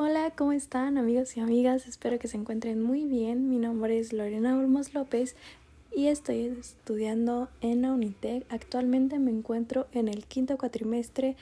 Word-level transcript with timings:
Hola, 0.00 0.30
¿cómo 0.36 0.52
están 0.52 0.96
amigos 0.96 1.36
y 1.36 1.40
amigas? 1.40 1.88
Espero 1.88 2.20
que 2.20 2.28
se 2.28 2.36
encuentren 2.36 2.80
muy 2.80 3.04
bien. 3.04 3.50
Mi 3.50 3.58
nombre 3.58 3.98
es 3.98 4.12
Lorena 4.12 4.56
Olmos 4.56 4.94
López 4.94 5.34
y 5.90 6.06
estoy 6.06 6.56
estudiando 6.60 7.48
en 7.62 7.82
la 7.82 7.90
Unitec. 7.90 8.46
Actualmente 8.48 9.18
me 9.18 9.32
encuentro 9.32 9.88
en 9.90 10.06
el 10.06 10.24
quinto 10.26 10.56
cuatrimestre 10.56 11.34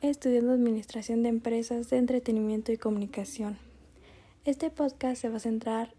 estudiando 0.00 0.52
Administración 0.52 1.24
de 1.24 1.30
Empresas 1.30 1.90
de 1.90 1.96
Entretenimiento 1.96 2.70
y 2.70 2.76
Comunicación. 2.76 3.58
Este 4.44 4.70
podcast 4.70 5.20
se 5.20 5.28
va 5.28 5.38
a 5.38 5.40
centrar 5.40 5.92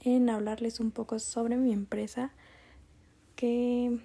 en 0.00 0.30
hablarles 0.30 0.80
un 0.80 0.90
poco 0.90 1.20
sobre 1.20 1.56
mi 1.56 1.72
empresa, 1.72 2.32
que 3.36 4.00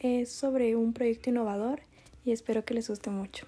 es 0.00 0.32
sobre 0.32 0.74
un 0.74 0.92
proyecto 0.92 1.30
innovador 1.30 1.82
y 2.24 2.32
espero 2.32 2.64
que 2.64 2.74
les 2.74 2.88
guste 2.88 3.10
mucho. 3.10 3.46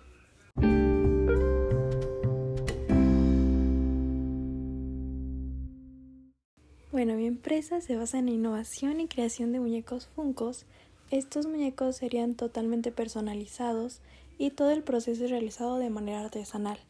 Bueno, 6.93 7.15
mi 7.15 7.27
empresa 7.27 7.81
se 7.81 7.95
basa 7.95 8.19
en 8.19 8.27
la 8.27 8.33
innovación 8.33 8.99
y 8.99 9.07
creación 9.07 9.53
de 9.53 9.61
muñecos 9.61 10.09
Funcos. 10.09 10.67
Estos 11.13 11.47
muñecos 11.47 11.95
serían 11.95 12.35
totalmente 12.35 12.91
personalizados 12.91 14.01
y 14.39 14.51
todo 14.51 14.73
el 14.73 14.83
proceso 14.83 15.25
es 15.25 15.31
realizado 15.31 15.77
de 15.77 15.89
manera 15.89 16.25
artesanal, 16.25 16.81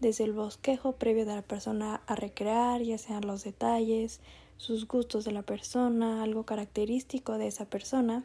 desde 0.00 0.24
el 0.24 0.32
bosquejo 0.32 0.92
previo 0.92 1.26
de 1.26 1.34
la 1.34 1.42
persona 1.42 2.00
a 2.06 2.16
recrear, 2.16 2.80
ya 2.80 2.96
sean 2.96 3.26
los 3.26 3.44
detalles, 3.44 4.20
sus 4.56 4.88
gustos 4.88 5.26
de 5.26 5.32
la 5.32 5.42
persona, 5.42 6.22
algo 6.22 6.44
característico 6.44 7.36
de 7.36 7.48
esa 7.48 7.66
persona, 7.66 8.24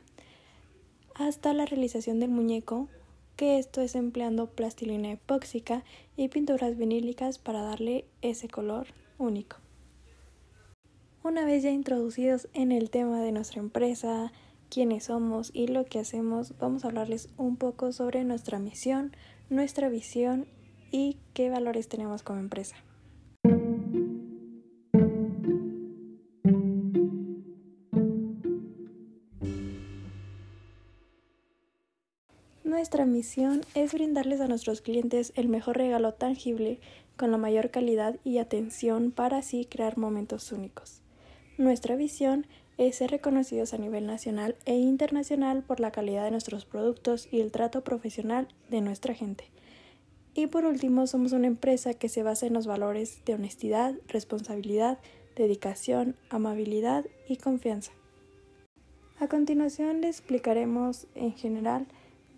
hasta 1.15 1.53
la 1.53 1.65
realización 1.65 2.21
del 2.21 2.29
muñeco, 2.29 2.87
que 3.35 3.59
esto 3.59 3.81
es 3.81 3.95
empleando 3.95 4.47
plastilina 4.47 5.11
epóxica 5.11 5.83
y 6.15 6.29
pinturas 6.29 6.77
vinílicas 6.77 7.39
para 7.39 7.61
darle 7.61 8.05
ese 8.21 8.47
color 8.47 8.87
único. 9.17 9.57
Una 11.25 11.43
vez 11.43 11.63
ya 11.63 11.71
introducidos 11.71 12.47
en 12.53 12.71
el 12.71 12.91
tema 12.91 13.19
de 13.19 13.31
nuestra 13.31 13.59
empresa, 13.59 14.31
quiénes 14.69 15.05
somos 15.05 15.49
y 15.55 15.65
lo 15.65 15.83
que 15.83 15.97
hacemos, 15.97 16.53
vamos 16.59 16.85
a 16.85 16.89
hablarles 16.89 17.29
un 17.35 17.57
poco 17.57 17.91
sobre 17.93 18.23
nuestra 18.23 18.59
misión, 18.59 19.11
nuestra 19.49 19.89
visión 19.89 20.45
y 20.91 21.17
qué 21.33 21.49
valores 21.49 21.87
tenemos 21.87 22.21
como 22.21 22.41
empresa. 22.41 22.75
Nuestra 32.63 33.07
misión 33.07 33.61
es 33.73 33.93
brindarles 33.93 34.41
a 34.41 34.47
nuestros 34.47 34.81
clientes 34.81 35.33
el 35.35 35.47
mejor 35.47 35.77
regalo 35.77 36.13
tangible 36.13 36.79
con 37.17 37.31
la 37.31 37.39
mayor 37.39 37.71
calidad 37.71 38.15
y 38.23 38.37
atención 38.37 39.09
para 39.09 39.37
así 39.37 39.65
crear 39.65 39.97
momentos 39.97 40.51
únicos. 40.51 41.01
Nuestra 41.57 41.95
visión 41.95 42.45
es 42.77 42.97
ser 42.97 43.11
reconocidos 43.11 43.73
a 43.73 43.77
nivel 43.77 44.05
nacional 44.05 44.57
e 44.65 44.75
internacional 44.75 45.63
por 45.63 45.79
la 45.79 45.91
calidad 45.91 46.25
de 46.25 46.31
nuestros 46.31 46.65
productos 46.65 47.29
y 47.31 47.39
el 47.39 47.51
trato 47.51 47.81
profesional 47.81 48.49
de 48.69 48.81
nuestra 48.81 49.13
gente. 49.13 49.45
Y 50.33 50.47
por 50.47 50.65
último, 50.65 51.07
somos 51.07 51.31
una 51.31 51.47
empresa 51.47 51.93
que 51.93 52.09
se 52.09 52.23
basa 52.23 52.45
en 52.45 52.53
los 52.53 52.67
valores 52.67 53.21
de 53.25 53.35
honestidad, 53.35 53.95
responsabilidad, 54.09 54.99
dedicación, 55.37 56.17
amabilidad 56.29 57.05
y 57.29 57.37
confianza. 57.37 57.93
A 59.17 59.29
continuación 59.29 60.01
le 60.01 60.09
explicaremos 60.09 61.07
en 61.15 61.31
general 61.31 61.87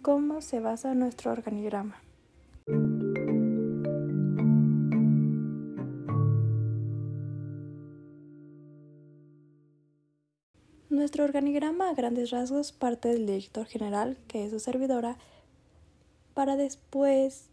cómo 0.03 0.41
se 0.41 0.59
basa 0.59 0.93
nuestro 0.93 1.31
organigrama. 1.31 1.99
Nuestro 10.89 11.25
organigrama 11.25 11.89
a 11.89 11.93
grandes 11.93 12.31
rasgos 12.31 12.71
parte 12.71 13.09
del 13.09 13.25
director 13.25 13.65
general, 13.65 14.17
que 14.29 14.45
es 14.45 14.51
su 14.51 14.59
servidora, 14.61 15.17
para 16.33 16.55
después 16.55 17.49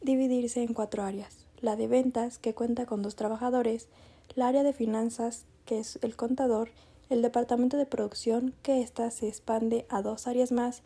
dividirse 0.00 0.62
en 0.62 0.72
cuatro 0.72 1.02
áreas. 1.02 1.44
La 1.60 1.76
de 1.76 1.88
ventas, 1.88 2.38
que 2.38 2.54
cuenta 2.54 2.86
con 2.86 3.02
dos 3.02 3.16
trabajadores, 3.16 3.88
la 4.34 4.48
área 4.48 4.62
de 4.62 4.72
finanzas, 4.72 5.44
que 5.66 5.78
es 5.78 5.98
el 6.00 6.16
contador, 6.16 6.70
el 7.10 7.20
departamento 7.20 7.76
de 7.76 7.84
producción, 7.84 8.54
que 8.62 8.80
ésta 8.80 9.10
se 9.10 9.28
expande 9.28 9.84
a 9.90 10.00
dos 10.00 10.26
áreas 10.26 10.52
más, 10.52 10.82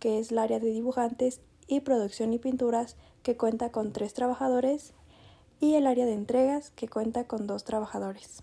que 0.00 0.18
es 0.18 0.30
el 0.30 0.38
área 0.38 0.60
de 0.60 0.70
dibujantes 0.70 1.40
y 1.66 1.80
producción 1.80 2.34
y 2.34 2.38
pinturas, 2.38 2.96
que 3.22 3.38
cuenta 3.38 3.72
con 3.72 3.94
tres 3.94 4.12
trabajadores, 4.12 4.92
y 5.60 5.76
el 5.76 5.86
área 5.86 6.04
de 6.04 6.12
entregas, 6.12 6.72
que 6.72 6.88
cuenta 6.88 7.24
con 7.24 7.46
dos 7.46 7.64
trabajadores. 7.64 8.42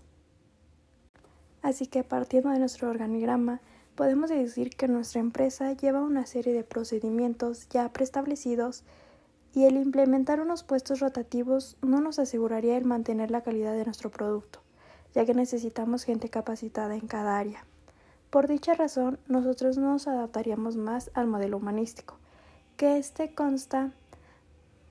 Así 1.62 1.86
que 1.86 2.04
partiendo 2.04 2.50
de 2.50 2.58
nuestro 2.58 2.88
organigrama, 2.88 3.60
podemos 3.94 4.30
decir 4.30 4.70
que 4.70 4.88
nuestra 4.88 5.20
empresa 5.20 5.72
lleva 5.72 6.00
una 6.00 6.24
serie 6.26 6.52
de 6.52 6.64
procedimientos 6.64 7.68
ya 7.68 7.92
preestablecidos 7.92 8.84
y 9.54 9.64
el 9.64 9.76
implementar 9.76 10.40
unos 10.40 10.62
puestos 10.62 11.00
rotativos 11.00 11.76
no 11.82 12.00
nos 12.00 12.18
aseguraría 12.18 12.76
el 12.76 12.84
mantener 12.84 13.30
la 13.30 13.42
calidad 13.42 13.74
de 13.74 13.84
nuestro 13.84 14.10
producto, 14.10 14.60
ya 15.14 15.24
que 15.24 15.34
necesitamos 15.34 16.04
gente 16.04 16.28
capacitada 16.28 16.94
en 16.94 17.08
cada 17.08 17.38
área. 17.38 17.64
Por 18.30 18.46
dicha 18.46 18.74
razón, 18.74 19.18
nosotros 19.26 19.78
nos 19.78 20.06
adaptaríamos 20.06 20.76
más 20.76 21.10
al 21.14 21.26
modelo 21.26 21.56
humanístico, 21.56 22.18
que 22.76 22.98
este 22.98 23.34
consta 23.34 23.90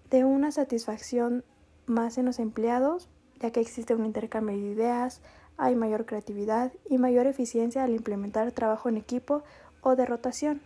de 0.09 0.25
una 0.25 0.51
satisfacción 0.51 1.43
más 1.85 2.17
en 2.17 2.25
los 2.25 2.39
empleados, 2.39 3.07
ya 3.39 3.51
que 3.51 3.59
existe 3.59 3.95
un 3.95 4.05
intercambio 4.05 4.57
de 4.57 4.71
ideas, 4.71 5.21
hay 5.57 5.75
mayor 5.75 6.05
creatividad 6.05 6.71
y 6.89 6.97
mayor 6.97 7.27
eficiencia 7.27 7.83
al 7.83 7.93
implementar 7.93 8.51
trabajo 8.51 8.89
en 8.89 8.97
equipo 8.97 9.43
o 9.81 9.95
de 9.95 10.05
rotación. 10.05 10.61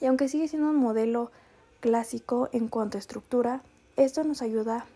Y 0.00 0.06
aunque 0.06 0.28
sigue 0.28 0.48
siendo 0.48 0.70
un 0.70 0.76
modelo 0.76 1.30
clásico 1.80 2.48
en 2.52 2.68
cuanto 2.68 2.96
a 2.96 3.00
estructura, 3.00 3.62
esto 3.96 4.24
nos 4.24 4.42
ayuda 4.42 4.86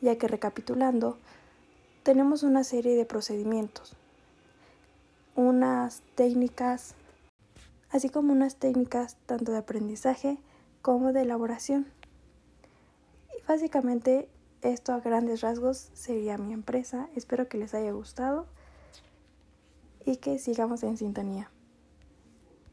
ya 0.00 0.16
que 0.16 0.28
recapitulando, 0.28 1.16
tenemos 2.02 2.42
una 2.42 2.64
serie 2.64 2.96
de 2.96 3.06
procedimientos, 3.06 3.96
unas 5.34 6.02
técnicas, 6.14 6.94
así 7.90 8.10
como 8.10 8.32
unas 8.32 8.56
técnicas 8.56 9.16
tanto 9.24 9.52
de 9.52 9.58
aprendizaje 9.58 10.36
como 10.82 11.12
de 11.14 11.22
elaboración. 11.22 11.86
Y 13.38 13.42
básicamente 13.48 14.28
esto 14.64 14.92
a 14.92 15.00
grandes 15.00 15.42
rasgos 15.42 15.90
sería 15.92 16.38
mi 16.38 16.52
empresa. 16.52 17.08
Espero 17.14 17.48
que 17.48 17.58
les 17.58 17.74
haya 17.74 17.92
gustado 17.92 18.46
y 20.04 20.16
que 20.16 20.38
sigamos 20.38 20.82
en 20.82 20.96
sintonía. 20.96 21.50